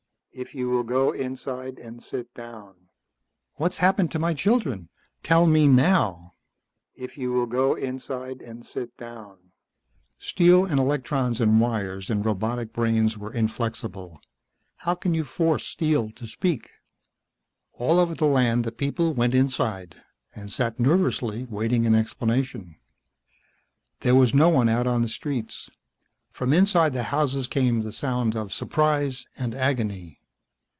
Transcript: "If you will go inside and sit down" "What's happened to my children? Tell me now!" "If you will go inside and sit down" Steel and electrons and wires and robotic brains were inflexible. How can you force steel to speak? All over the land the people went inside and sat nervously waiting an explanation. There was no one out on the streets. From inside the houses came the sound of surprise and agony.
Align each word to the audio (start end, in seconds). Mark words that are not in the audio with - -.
"If 0.33 0.55
you 0.55 0.69
will 0.69 0.83
go 0.83 1.11
inside 1.11 1.77
and 1.77 2.01
sit 2.01 2.33
down" 2.33 2.87
"What's 3.57 3.79
happened 3.79 4.11
to 4.11 4.17
my 4.19 4.33
children? 4.33 4.87
Tell 5.23 5.45
me 5.45 5.67
now!" 5.67 6.35
"If 6.95 7.17
you 7.17 7.33
will 7.33 7.45
go 7.47 7.75
inside 7.75 8.41
and 8.41 8.65
sit 8.65 8.95
down" 8.95 9.51
Steel 10.31 10.63
and 10.63 10.79
electrons 10.79 11.41
and 11.41 11.59
wires 11.59 12.09
and 12.09 12.25
robotic 12.25 12.71
brains 12.71 13.17
were 13.17 13.33
inflexible. 13.33 14.21
How 14.77 14.95
can 14.95 15.13
you 15.13 15.25
force 15.25 15.65
steel 15.65 16.09
to 16.11 16.25
speak? 16.25 16.69
All 17.73 17.99
over 17.99 18.15
the 18.15 18.23
land 18.25 18.63
the 18.63 18.71
people 18.71 19.13
went 19.13 19.35
inside 19.35 19.97
and 20.33 20.49
sat 20.49 20.79
nervously 20.79 21.43
waiting 21.43 21.85
an 21.85 21.93
explanation. 21.93 22.77
There 23.99 24.15
was 24.15 24.33
no 24.33 24.47
one 24.47 24.69
out 24.69 24.87
on 24.87 25.01
the 25.01 25.09
streets. 25.09 25.69
From 26.31 26.53
inside 26.53 26.93
the 26.93 27.03
houses 27.11 27.49
came 27.49 27.81
the 27.81 27.91
sound 27.91 28.33
of 28.37 28.53
surprise 28.53 29.27
and 29.35 29.53
agony. 29.53 30.19